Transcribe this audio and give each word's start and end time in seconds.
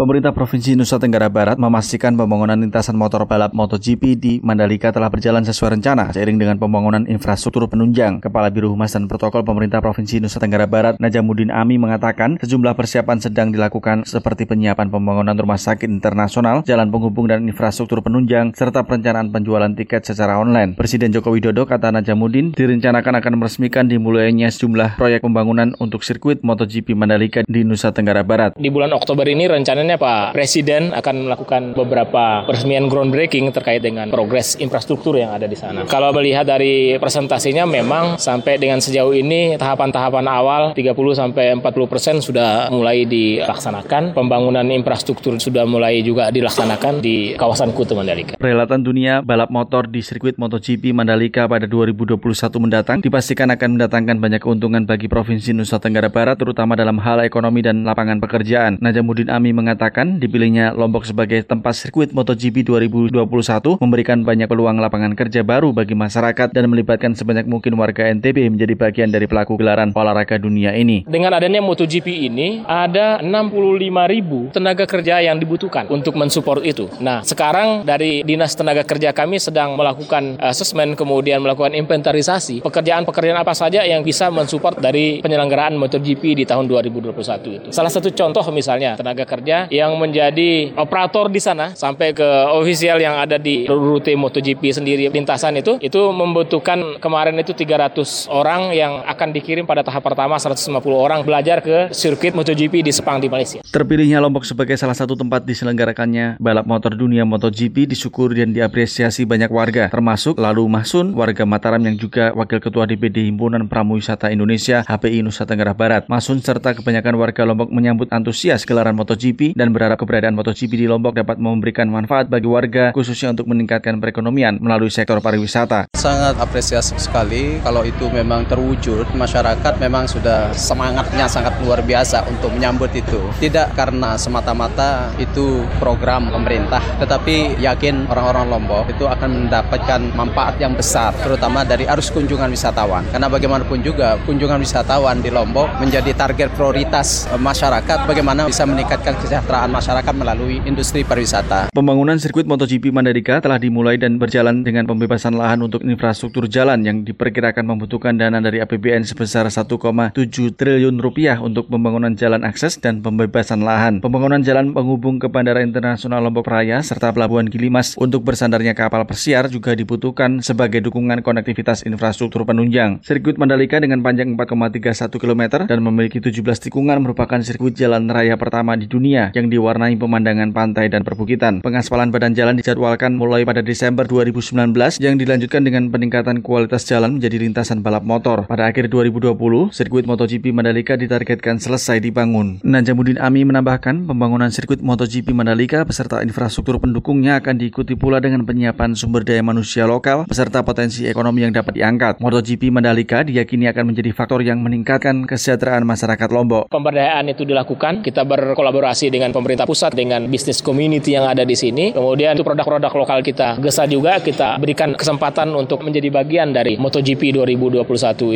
Pemerintah 0.00 0.32
Provinsi 0.32 0.80
Nusa 0.80 0.96
Tenggara 0.96 1.28
Barat 1.28 1.60
memastikan 1.60 2.16
pembangunan 2.16 2.56
lintasan 2.56 2.96
motor 2.96 3.28
balap 3.28 3.52
MotoGP 3.52 4.16
di 4.16 4.32
Mandalika 4.40 4.96
telah 4.96 5.12
berjalan 5.12 5.44
sesuai 5.44 5.76
rencana 5.76 6.08
seiring 6.16 6.40
dengan 6.40 6.56
pembangunan 6.56 7.04
infrastruktur 7.04 7.68
penunjang. 7.68 8.16
Kepala 8.24 8.48
Biro 8.48 8.72
Humas 8.72 8.96
dan 8.96 9.12
Protokol 9.12 9.44
Pemerintah 9.44 9.84
Provinsi 9.84 10.24
Nusa 10.24 10.40
Tenggara 10.40 10.64
Barat, 10.64 10.96
Najamuddin 10.96 11.52
Ami 11.52 11.76
mengatakan 11.76 12.40
sejumlah 12.40 12.80
persiapan 12.80 13.20
sedang 13.20 13.52
dilakukan 13.52 14.08
seperti 14.08 14.48
penyiapan 14.48 14.88
pembangunan 14.88 15.36
rumah 15.36 15.60
sakit 15.60 15.92
internasional, 15.92 16.64
jalan 16.64 16.88
penghubung 16.88 17.28
dan 17.28 17.44
infrastruktur 17.44 18.00
penunjang, 18.00 18.56
serta 18.56 18.88
perencanaan 18.88 19.28
penjualan 19.28 19.68
tiket 19.76 20.08
secara 20.08 20.40
online. 20.40 20.80
Presiden 20.80 21.12
Joko 21.12 21.36
Widodo 21.36 21.68
kata 21.68 21.92
Najamuddin 21.92 22.56
direncanakan 22.56 23.20
akan 23.20 23.32
meresmikan 23.36 23.84
dimulainya 23.84 24.48
sejumlah 24.48 24.96
proyek 24.96 25.20
pembangunan 25.20 25.76
untuk 25.76 26.00
sirkuit 26.08 26.40
MotoGP 26.40 26.96
Mandalika 26.96 27.44
di 27.44 27.68
Nusa 27.68 27.92
Tenggara 27.92 28.24
Barat. 28.24 28.56
Di 28.56 28.72
bulan 28.72 28.96
Oktober 28.96 29.28
ini 29.28 29.44
rencananya 29.44 29.89
Pak 29.96 30.36
Presiden 30.36 30.92
akan 30.92 31.14
melakukan 31.26 31.62
beberapa 31.72 32.44
peresmian 32.44 32.86
groundbreaking 32.86 33.50
terkait 33.50 33.80
dengan 33.80 34.12
progres 34.12 34.60
infrastruktur 34.60 35.16
yang 35.16 35.32
ada 35.32 35.48
di 35.48 35.56
sana. 35.56 35.88
Kalau 35.88 36.12
melihat 36.12 36.44
dari 36.44 37.00
presentasinya 37.00 37.64
memang 37.64 38.20
sampai 38.20 38.60
dengan 38.60 38.78
sejauh 38.84 39.16
ini 39.16 39.56
tahapan-tahapan 39.56 40.26
awal 40.28 40.62
30 40.76 40.92
sampai 41.16 41.56
40 41.58 41.90
persen 41.90 42.14
sudah 42.20 42.68
mulai 42.68 43.08
dilaksanakan. 43.08 44.12
Pembangunan 44.12 44.66
infrastruktur 44.70 45.40
sudah 45.40 45.64
mulai 45.64 46.04
juga 46.04 46.28
dilaksanakan 46.30 47.00
di 47.00 47.34
kawasan 47.40 47.72
Kuta 47.72 47.96
Mandalika. 47.96 48.36
Perhelatan 48.36 48.84
dunia 48.84 49.24
balap 49.24 49.48
motor 49.48 49.88
di 49.88 50.04
sirkuit 50.04 50.36
MotoGP 50.36 50.92
Mandalika 50.92 51.48
pada 51.48 51.64
2021 51.64 52.20
mendatang 52.60 53.00
dipastikan 53.00 53.48
akan 53.50 53.80
mendatangkan 53.80 54.16
banyak 54.20 54.40
keuntungan 54.44 54.84
bagi 54.84 55.08
Provinsi 55.08 55.56
Nusa 55.56 55.80
Tenggara 55.80 56.12
Barat 56.12 56.36
terutama 56.36 56.76
dalam 56.76 57.00
hal 57.00 57.24
ekonomi 57.24 57.64
dan 57.64 57.82
lapangan 57.82 58.20
pekerjaan. 58.20 58.76
Najamuddin 58.78 59.32
Ami 59.32 59.56
mengatakan 59.56 59.79
mengatakan 59.80 60.20
dipilihnya 60.20 60.76
Lombok 60.76 61.08
sebagai 61.08 61.40
tempat 61.40 61.72
sirkuit 61.72 62.12
MotoGP 62.12 62.68
2021 62.68 63.80
memberikan 63.80 64.20
banyak 64.20 64.44
peluang 64.44 64.76
lapangan 64.76 65.16
kerja 65.16 65.40
baru 65.40 65.72
bagi 65.72 65.96
masyarakat 65.96 66.52
dan 66.52 66.68
melibatkan 66.68 67.16
sebanyak 67.16 67.48
mungkin 67.48 67.80
warga 67.80 68.04
NTB 68.12 68.52
menjadi 68.52 68.76
bagian 68.76 69.08
dari 69.08 69.24
pelaku 69.24 69.56
gelaran 69.56 69.96
olahraga 69.96 70.36
dunia 70.36 70.76
ini. 70.76 71.08
Dengan 71.08 71.32
adanya 71.32 71.64
MotoGP 71.64 72.28
ini, 72.28 72.60
ada 72.68 73.24
65 73.24 74.12
ribu 74.12 74.52
tenaga 74.52 74.84
kerja 74.84 75.24
yang 75.24 75.40
dibutuhkan 75.40 75.88
untuk 75.88 76.12
mensupport 76.12 76.60
itu. 76.60 76.92
Nah, 77.00 77.24
sekarang 77.24 77.80
dari 77.88 78.20
Dinas 78.20 78.52
Tenaga 78.52 78.84
Kerja 78.84 79.16
kami 79.16 79.40
sedang 79.40 79.80
melakukan 79.80 80.36
asesmen, 80.44 80.92
kemudian 80.92 81.40
melakukan 81.40 81.72
inventarisasi 81.72 82.60
pekerjaan-pekerjaan 82.60 83.40
apa 83.40 83.56
saja 83.56 83.80
yang 83.88 84.04
bisa 84.04 84.28
mensupport 84.28 84.76
dari 84.76 85.24
penyelenggaraan 85.24 85.72
MotoGP 85.80 86.36
di 86.36 86.44
tahun 86.44 86.68
2021 86.68 87.16
itu. 87.48 87.68
Salah 87.72 87.88
satu 87.88 88.12
contoh 88.12 88.44
misalnya 88.52 89.00
tenaga 89.00 89.24
kerja 89.24 89.69
yang 89.70 89.94
menjadi 89.96 90.74
operator 90.74 91.30
di 91.30 91.38
sana 91.38 91.72
sampai 91.72 92.12
ke 92.12 92.26
ofisial 92.58 92.98
yang 92.98 93.16
ada 93.16 93.38
di 93.38 93.64
rute 93.70 94.12
MotoGP 94.18 94.62
sendiri 94.74 95.06
lintasan 95.08 95.56
itu 95.56 95.78
itu 95.78 96.00
membutuhkan 96.10 96.98
kemarin 96.98 97.38
itu 97.38 97.54
300 97.54 98.28
orang 98.28 98.74
yang 98.74 99.00
akan 99.06 99.28
dikirim 99.30 99.64
pada 99.64 99.86
tahap 99.86 100.02
pertama 100.02 100.36
150 100.36 100.68
orang 100.90 101.22
belajar 101.22 101.62
ke 101.62 101.94
sirkuit 101.94 102.34
MotoGP 102.34 102.82
di 102.82 102.92
Sepang 102.92 103.22
di 103.22 103.30
Malaysia. 103.30 103.62
Terpilihnya 103.70 104.18
Lombok 104.18 104.42
sebagai 104.42 104.74
salah 104.74 104.98
satu 104.98 105.14
tempat 105.14 105.46
diselenggarakannya 105.46 106.42
balap 106.42 106.66
motor 106.66 106.92
dunia 106.98 107.22
MotoGP 107.22 107.86
disyukuri 107.94 108.42
dan 108.42 108.50
diapresiasi 108.50 109.24
banyak 109.24 109.48
warga 109.48 109.86
termasuk 109.88 110.36
Lalu 110.40 110.66
Mahsun 110.66 111.14
warga 111.14 111.46
Mataram 111.46 111.78
yang 111.84 111.94
juga 111.94 112.34
wakil 112.34 112.58
ketua 112.58 112.88
DPD 112.88 113.30
Himpunan 113.30 113.68
Pramuwisata 113.70 114.32
Indonesia 114.34 114.82
HPI 114.88 115.22
Nusa 115.22 115.46
Tenggara 115.46 115.76
Barat. 115.76 116.10
Mahsun 116.10 116.42
serta 116.42 116.74
kebanyakan 116.74 117.14
warga 117.20 117.46
Lombok 117.46 117.70
menyambut 117.70 118.10
antusias 118.10 118.66
gelaran 118.66 118.98
MotoGP 118.98 119.54
dan 119.60 119.76
berharap 119.76 120.00
keberadaan 120.00 120.32
MotoGP 120.32 120.72
di 120.72 120.86
Lombok 120.88 121.12
dapat 121.12 121.36
memberikan 121.36 121.84
manfaat 121.92 122.32
bagi 122.32 122.48
warga 122.48 122.96
khususnya 122.96 123.36
untuk 123.36 123.44
meningkatkan 123.52 124.00
perekonomian 124.00 124.56
melalui 124.56 124.88
sektor 124.88 125.20
pariwisata. 125.20 125.92
Sangat 125.92 126.40
apresiasi 126.40 126.96
sekali 126.96 127.60
kalau 127.60 127.84
itu 127.84 128.08
memang 128.08 128.48
terwujud, 128.48 129.04
masyarakat 129.12 129.76
memang 129.76 130.08
sudah 130.08 130.48
semangatnya 130.56 131.28
sangat 131.28 131.52
luar 131.60 131.84
biasa 131.84 132.24
untuk 132.32 132.56
menyambut 132.56 132.88
itu. 132.96 133.20
Tidak 133.36 133.76
karena 133.76 134.16
semata-mata 134.16 135.12
itu 135.20 135.60
program 135.76 136.32
pemerintah, 136.32 136.80
tetapi 136.96 137.60
yakin 137.60 138.08
orang-orang 138.08 138.48
Lombok 138.48 138.88
itu 138.88 139.04
akan 139.04 139.46
mendapatkan 139.46 140.00
manfaat 140.16 140.56
yang 140.56 140.72
besar, 140.72 141.12
terutama 141.20 141.68
dari 141.68 141.84
arus 141.84 142.08
kunjungan 142.08 142.48
wisatawan. 142.48 143.04
Karena 143.12 143.28
bagaimanapun 143.28 143.84
juga 143.84 144.16
kunjungan 144.24 144.64
wisatawan 144.64 145.20
di 145.20 145.28
Lombok 145.28 145.68
menjadi 145.76 146.16
target 146.16 146.48
prioritas 146.56 147.28
masyarakat 147.36 148.08
bagaimana 148.08 148.48
bisa 148.48 148.64
meningkatkan 148.64 149.20
kesejahteraan 149.20 149.49
kesejahteraan 149.50 149.74
masyarakat 149.74 150.14
melalui 150.14 150.56
industri 150.62 151.02
pariwisata. 151.02 151.74
Pembangunan 151.74 152.14
sirkuit 152.22 152.46
MotoGP 152.46 152.94
Mandalika 152.94 153.42
telah 153.42 153.58
dimulai 153.58 153.98
dan 153.98 154.14
berjalan 154.14 154.62
dengan 154.62 154.86
pembebasan 154.86 155.34
lahan 155.34 155.66
untuk 155.66 155.82
infrastruktur 155.82 156.46
jalan 156.46 156.86
yang 156.86 157.02
diperkirakan 157.02 157.66
membutuhkan 157.66 158.14
dana 158.14 158.38
dari 158.38 158.62
APBN 158.62 159.02
sebesar 159.02 159.50
1,7 159.50 160.14
triliun 160.54 161.02
rupiah 161.02 161.42
untuk 161.42 161.66
pembangunan 161.66 162.14
jalan 162.14 162.46
akses 162.46 162.78
dan 162.78 163.02
pembebasan 163.02 163.66
lahan. 163.66 163.98
Pembangunan 163.98 164.38
jalan 164.38 164.70
penghubung 164.70 165.18
ke 165.18 165.26
Bandara 165.26 165.66
Internasional 165.66 166.22
Lombok 166.22 166.46
Raya 166.46 166.78
serta 166.86 167.10
Pelabuhan 167.10 167.50
Gilimas 167.50 167.98
untuk 167.98 168.22
bersandarnya 168.22 168.78
kapal 168.78 169.02
persiar 169.02 169.50
juga 169.50 169.74
dibutuhkan 169.74 170.46
sebagai 170.46 170.78
dukungan 170.78 171.26
konektivitas 171.26 171.82
infrastruktur 171.82 172.46
penunjang. 172.46 173.02
Sirkuit 173.02 173.34
Mandalika 173.34 173.82
dengan 173.82 173.98
panjang 173.98 174.30
4,31 174.38 175.10
km 175.18 175.66
dan 175.66 175.82
memiliki 175.82 176.22
17 176.22 176.38
tikungan 176.70 177.02
merupakan 177.02 177.42
sirkuit 177.42 177.74
jalan 177.74 178.06
raya 178.06 178.38
pertama 178.38 178.78
di 178.78 178.86
dunia 178.86 179.34
yang 179.39 179.39
diwarnai 179.48 179.96
pemandangan 179.96 180.52
pantai 180.52 180.92
dan 180.92 181.06
perbukitan. 181.06 181.64
Pengaspalan 181.64 182.12
badan 182.12 182.36
jalan 182.36 182.60
dijadwalkan 182.60 183.16
mulai 183.16 183.46
pada 183.46 183.64
Desember 183.64 184.04
2019 184.04 185.00
yang 185.00 185.16
dilanjutkan 185.16 185.64
dengan 185.64 185.88
peningkatan 185.88 186.44
kualitas 186.44 186.84
jalan 186.84 187.16
menjadi 187.16 187.40
lintasan 187.40 187.80
balap 187.80 188.02
motor. 188.02 188.44
Pada 188.50 188.68
akhir 188.68 188.90
2020, 188.90 189.70
sirkuit 189.70 190.04
MotoGP 190.04 190.50
Mandalika 190.50 190.98
ditargetkan 190.98 191.62
selesai 191.62 192.02
dibangun. 192.02 192.58
Najamuddin 192.66 193.22
Ami 193.22 193.46
menambahkan 193.46 194.10
pembangunan 194.10 194.50
sirkuit 194.50 194.82
MotoGP 194.82 195.30
Mandalika 195.30 195.86
beserta 195.86 196.20
infrastruktur 196.26 196.82
pendukungnya 196.82 197.38
akan 197.38 197.56
diikuti 197.62 197.94
pula 197.94 198.18
dengan 198.18 198.42
penyiapan 198.42 198.98
sumber 198.98 199.22
daya 199.22 199.46
manusia 199.46 199.86
lokal 199.86 200.26
beserta 200.26 200.66
potensi 200.66 201.06
ekonomi 201.06 201.46
yang 201.46 201.54
dapat 201.54 201.78
diangkat. 201.78 202.18
MotoGP 202.18 202.74
Mandalika 202.74 203.22
diyakini 203.22 203.70
akan 203.70 203.94
menjadi 203.94 204.10
faktor 204.10 204.42
yang 204.42 204.58
meningkatkan 204.64 205.28
kesejahteraan 205.28 205.86
masyarakat 205.86 206.28
Lombok. 206.32 206.72
Pemberdayaan 206.72 207.30
itu 207.30 207.46
dilakukan, 207.46 208.02
kita 208.02 208.26
berkolaborasi 208.26 209.12
dengan 209.12 209.29
dengan 209.30 209.38
pemerintah 209.46 209.66
pusat 209.70 209.94
dengan 209.94 210.26
bisnis 210.26 210.58
community 210.58 211.14
yang 211.14 211.30
ada 211.30 211.46
di 211.46 211.54
sini. 211.54 211.94
Kemudian 211.94 212.34
itu 212.34 212.42
produk-produk 212.42 212.90
lokal 212.90 213.22
kita 213.22 213.62
gesa 213.62 213.86
juga 213.86 214.18
kita 214.18 214.58
berikan 214.58 214.98
kesempatan 214.98 215.54
untuk 215.54 215.86
menjadi 215.86 216.10
bagian 216.10 216.50
dari 216.50 216.74
MotoGP 216.74 217.38
2021 217.38 217.86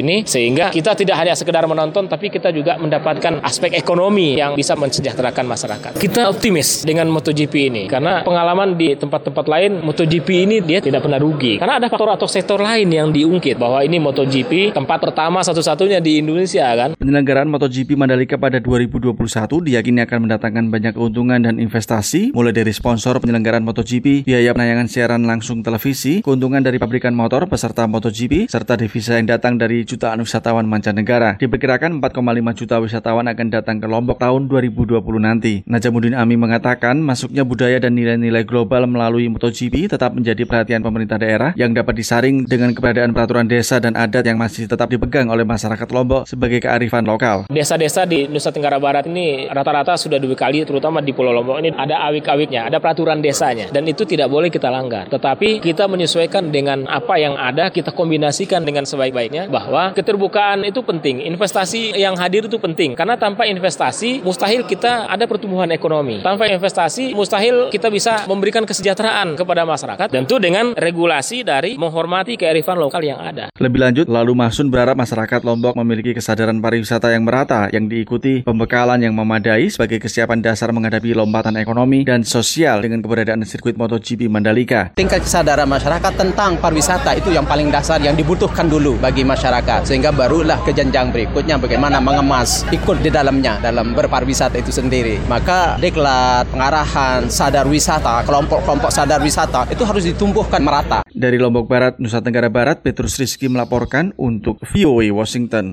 ini 0.06 0.16
sehingga 0.22 0.71
kita 0.71 0.94
tidak 0.94 1.19
hanya 1.19 1.34
sekedar 1.34 1.66
menonton 1.66 2.06
tapi 2.06 2.31
kita 2.31 2.54
juga 2.54 2.78
mendapatkan 2.78 3.43
aspek 3.43 3.75
ekonomi 3.75 4.38
yang 4.38 4.54
bisa 4.54 4.78
mensejahterakan 4.78 5.44
masyarakat. 5.50 5.91
Kita 5.99 6.31
optimis 6.31 6.87
dengan 6.87 7.10
MotoGP 7.10 7.54
ini 7.75 7.83
karena 7.91 8.22
pengalaman 8.22 8.78
di 8.78 8.94
tempat-tempat 8.94 9.44
lain 9.50 9.83
MotoGP 9.83 10.28
ini 10.47 10.56
dia 10.62 10.78
tidak 10.78 11.03
pernah 11.03 11.19
rugi 11.19 11.59
karena 11.59 11.83
ada 11.83 11.91
faktor 11.91 12.15
atau 12.15 12.31
sektor 12.31 12.62
lain 12.62 12.87
yang 12.87 13.10
diungkit 13.10 13.59
bahwa 13.59 13.83
ini 13.83 13.99
MotoGP 13.99 14.71
tempat 14.71 15.03
pertama 15.03 15.43
satu-satunya 15.43 15.99
di 15.99 16.22
Indonesia 16.22 16.71
kan. 16.78 16.94
Penyelenggaraan 16.94 17.50
MotoGP 17.50 17.99
Mandalika 17.99 18.38
pada 18.38 18.62
2021 18.62 19.16
diyakini 19.65 20.04
akan 20.06 20.28
mendatangkan 20.28 20.65
banyak 20.74 20.90
keuntungan 20.90 21.38
dan 21.38 21.62
investasi, 21.62 22.34
mulai 22.34 22.50
dari 22.50 22.74
sponsor 22.74 23.22
penyelenggaraan 23.22 23.62
MotoGP, 23.62 24.26
biaya 24.26 24.50
penayangan 24.50 24.90
siaran 24.90 25.22
langsung 25.22 25.62
televisi, 25.62 26.18
keuntungan 26.26 26.66
dari 26.66 26.82
pabrikan 26.82 27.14
motor 27.14 27.46
peserta 27.46 27.86
MotoGP, 27.86 28.50
serta 28.50 28.74
devisa 28.74 29.14
yang 29.14 29.30
datang 29.30 29.54
dari 29.54 29.86
jutaan 29.86 30.18
wisatawan 30.18 30.66
mancanegara. 30.66 31.38
Diperkirakan 31.38 32.02
4,5 32.02 32.58
juta 32.58 32.82
wisatawan 32.82 33.30
akan 33.30 33.46
datang 33.54 33.78
ke 33.78 33.86
Lombok 33.86 34.18
tahun 34.18 34.50
2020 34.50 34.98
nanti. 35.22 35.62
Najamuddin 35.70 36.18
Ami 36.18 36.34
mengatakan, 36.34 36.98
masuknya 36.98 37.46
budaya 37.46 37.78
dan 37.78 37.94
nilai-nilai 37.94 38.42
global 38.42 38.91
melalui 38.91 39.30
MotoGP 39.30 39.86
tetap 39.86 40.10
menjadi 40.10 40.42
perhatian 40.42 40.82
pemerintah 40.82 41.22
daerah 41.22 41.54
yang 41.54 41.70
dapat 41.70 41.94
disaring 41.94 42.50
dengan 42.50 42.74
keberadaan 42.74 43.15
peraturan 43.15 43.47
desa 43.47 43.78
dan 43.78 43.94
adat 43.94 44.27
yang 44.27 44.42
masih 44.42 44.66
tetap 44.66 44.91
dipegang 44.91 45.30
oleh 45.30 45.47
masyarakat 45.47 45.86
Lombok 45.94 46.27
sebagai 46.27 46.59
kearifan 46.59 47.06
lokal. 47.06 47.47
Desa-desa 47.47 48.03
di 48.03 48.27
Nusa 48.27 48.50
Tenggara 48.50 48.82
Barat 48.82 49.06
ini 49.06 49.47
rata-rata 49.47 49.94
sudah 49.94 50.18
dua 50.18 50.34
kali 50.34 50.64
terutama 50.65 51.05
di 51.05 51.13
Pulau 51.13 51.33
Lombok 51.33 51.61
ini 51.61 51.71
ada 51.72 52.05
awik-awiknya, 52.09 52.69
ada 52.69 52.81
peraturan 52.81 53.21
desanya 53.21 53.69
dan 53.71 53.84
itu 53.84 54.05
tidak 54.09 54.28
boleh 54.33 54.49
kita 54.49 54.69
langgar. 54.69 55.07
Tetapi 55.09 55.61
kita 55.61 55.87
menyesuaikan 55.87 56.49
dengan 56.49 56.89
apa 56.89 57.21
yang 57.21 57.37
ada, 57.37 57.69
kita 57.69 57.93
kombinasikan 57.93 58.65
dengan 58.65 58.89
sebaik-baiknya 58.89 59.49
bahwa 59.53 59.93
keterbukaan 59.93 60.65
itu 60.65 60.81
penting, 60.81 61.22
investasi 61.25 61.97
yang 61.97 62.16
hadir 62.16 62.49
itu 62.49 62.57
penting 62.57 62.97
karena 62.97 63.21
tanpa 63.21 63.45
investasi 63.45 64.25
mustahil 64.25 64.65
kita 64.65 65.11
ada 65.11 65.25
pertumbuhan 65.28 65.69
ekonomi. 65.75 66.25
Tanpa 66.25 66.49
investasi 66.49 67.13
mustahil 67.13 67.69
kita 67.69 67.93
bisa 67.93 68.25
memberikan 68.25 68.65
kesejahteraan 68.65 69.37
kepada 69.37 69.69
masyarakat 69.69 70.09
tentu 70.09 70.41
dengan 70.41 70.72
regulasi 70.78 71.43
dari 71.45 71.77
menghormati 71.77 72.39
kearifan 72.39 72.78
lokal 72.81 73.03
yang 73.05 73.21
ada. 73.21 73.51
Lebih 73.59 73.81
lanjut, 73.83 74.07
lalu 74.07 74.33
Masun 74.33 74.71
berharap 74.71 74.97
masyarakat 74.97 75.41
Lombok 75.45 75.75
memiliki 75.77 76.15
kesadaran 76.15 76.63
pariwisata 76.63 77.11
yang 77.11 77.27
merata 77.27 77.69
yang 77.75 77.91
diikuti 77.91 78.47
pembekalan 78.47 79.03
yang 79.03 79.13
memadai 79.13 79.66
sebagai 79.69 79.99
kesiapan 79.99 80.39
dasar 80.39 80.53
dasar 80.54 80.71
menghadapi 80.71 81.18
lompatan 81.18 81.59
ekonomi 81.59 82.06
dan 82.06 82.22
sosial 82.22 82.78
dengan 82.78 83.03
keberadaan 83.03 83.42
sirkuit 83.42 83.74
MotoGP 83.74 84.30
Mandalika. 84.30 84.95
Tingkat 84.95 85.27
kesadaran 85.27 85.66
masyarakat 85.66 86.15
tentang 86.15 86.62
pariwisata 86.62 87.18
itu 87.18 87.34
yang 87.34 87.42
paling 87.42 87.74
dasar 87.74 87.98
yang 87.98 88.15
dibutuhkan 88.15 88.71
dulu 88.71 88.95
bagi 89.03 89.27
masyarakat 89.27 89.83
sehingga 89.83 90.15
barulah 90.15 90.62
ke 90.62 90.71
jenjang 90.71 91.10
berikutnya 91.10 91.59
bagaimana 91.59 91.98
mengemas 91.98 92.62
ikut 92.71 93.03
di 93.03 93.10
dalamnya 93.10 93.59
dalam 93.59 93.98
berpariwisata 93.98 94.54
itu 94.62 94.71
sendiri. 94.71 95.18
Maka 95.27 95.74
diklat, 95.83 96.47
pengarahan, 96.54 97.27
sadar 97.27 97.66
wisata, 97.66 98.22
kelompok-kelompok 98.22 98.95
sadar 98.95 99.18
wisata 99.18 99.66
itu 99.74 99.83
harus 99.83 100.06
ditumbuhkan 100.06 100.62
merata. 100.62 101.03
Dari 101.10 101.34
Lombok 101.42 101.66
Barat, 101.66 101.98
Nusa 101.98 102.22
Tenggara 102.22 102.47
Barat, 102.47 102.78
Petrus 102.86 103.18
Rizky 103.18 103.51
melaporkan 103.51 104.15
untuk 104.15 104.62
VOA 104.71 105.10
Washington. 105.10 105.72